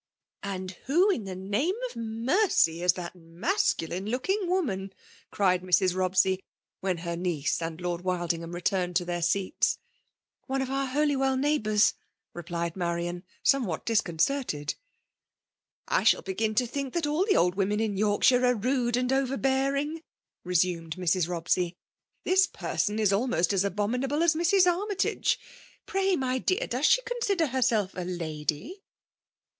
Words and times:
"And 0.61 0.71
who, 0.85 1.11
in 1.11 1.25
the 1.25 1.35
name 1.35 1.75
of 1.91 1.95
mercy, 1.95 2.81
is 2.81 2.93
that 2.93 3.13
masculiiie 3.13 4.09
looking 4.09 4.47
woman?'* 4.49 4.93
cried 5.29 5.61
Mrs. 5.61 5.95
Rob 5.95 6.17
sey, 6.17 6.39
when 6.79 6.97
her 7.05 7.15
niece 7.15 7.61
and 7.61 7.79
Lord 7.79 8.01
Wildingham 8.01 8.51
I'^tumed 8.51 8.95
to 8.95 9.05
their 9.05 9.21
seats." 9.21 9.77
One 10.47 10.59
of 10.63 10.71
our 10.71 10.87
Holywell 10.87 11.37
neighbours," 11.37 11.93
replied 12.33 12.73
Marian^ 12.73 13.21
somewhat 13.43 13.85
disconcerted." 13.85 14.73
I 15.87 16.01
shall 16.03 16.23
begin 16.23 16.55
to 16.55 16.65
think 16.65 16.95
that 16.95 17.05
all 17.05 17.23
the 17.23 17.37
o\d 17.37 17.53
women 17.55 17.79
in 17.79 17.95
Yorkshire 17.95 18.43
arc 18.43 18.63
rude 18.63 18.97
and 18.97 19.13
overbear 19.13 19.75
ing!" 19.75 20.01
resumed 20.43 20.95
Mrs.Robsey. 20.95 21.75
*' 21.99 22.23
This 22.25 22.47
person 22.47 22.97
iis 22.97 23.13
almost 23.13 23.53
as 23.53 23.63
abominable 23.63 24.23
as 24.23 24.33
Mrs. 24.33 24.65
Armytage. 24.65 25.37
Piray, 25.85 26.15
my 26.17 26.39
dear, 26.39 26.65
does 26.65 26.87
she 26.87 27.03
consider 27.03 27.45
herself 27.45 27.91
a 27.93 28.03
lady?'' 28.03 28.81